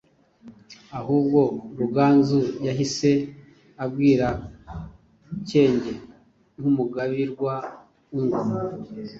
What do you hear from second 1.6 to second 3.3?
Ruganzu yahise